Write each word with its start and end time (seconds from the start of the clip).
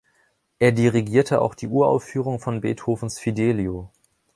Er 0.57 0.71
dirigierte 0.71 1.41
auch 1.41 1.53
die 1.53 1.67
Uraufführung 1.67 2.39
von 2.39 2.59
Beethovens 2.61 3.19
"Fidelio". 3.19 3.91